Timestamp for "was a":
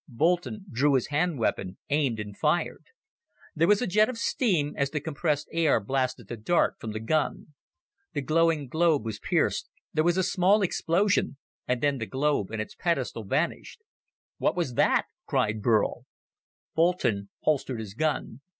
3.67-3.85, 10.03-10.23